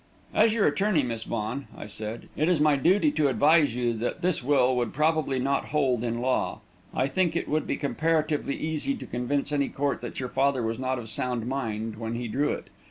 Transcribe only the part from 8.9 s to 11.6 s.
to convince any court that your father was not of sound